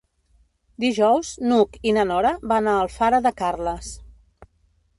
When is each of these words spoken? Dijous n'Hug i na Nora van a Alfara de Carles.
Dijous 0.83 1.33
n'Hug 1.49 1.77
i 1.89 1.93
na 1.97 2.05
Nora 2.13 2.31
van 2.53 2.71
a 2.71 2.75
Alfara 2.85 3.23
de 3.27 3.35
Carles. 3.43 3.93